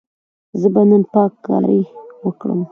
زه 0.59 0.67
به 0.73 0.81
نن 0.89 1.03
پاککاري 1.13 1.81
وکړم. 2.25 2.61